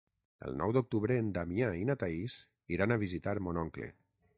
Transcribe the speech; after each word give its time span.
El 0.47 0.55
nou 0.61 0.71
d'octubre 0.77 1.19
en 1.25 1.29
Damià 1.37 1.69
i 1.83 1.87
na 1.91 1.99
Thaís 2.05 2.41
iran 2.79 2.97
a 2.97 3.03
visitar 3.09 3.41
mon 3.49 3.67
oncle. 3.69 3.97